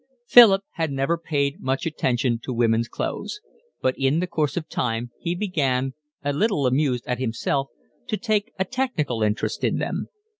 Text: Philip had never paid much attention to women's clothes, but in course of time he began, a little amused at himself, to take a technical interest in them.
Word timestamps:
Philip 0.25 0.63
had 0.71 0.91
never 0.91 1.15
paid 1.15 1.61
much 1.61 1.85
attention 1.85 2.39
to 2.41 2.53
women's 2.55 2.87
clothes, 2.87 3.39
but 3.83 3.93
in 3.99 4.19
course 4.25 4.57
of 4.57 4.67
time 4.67 5.11
he 5.19 5.35
began, 5.35 5.93
a 6.23 6.33
little 6.33 6.65
amused 6.65 7.05
at 7.05 7.19
himself, 7.19 7.67
to 8.07 8.17
take 8.17 8.51
a 8.57 8.65
technical 8.65 9.21
interest 9.21 9.63
in 9.63 9.77
them. 9.77 10.07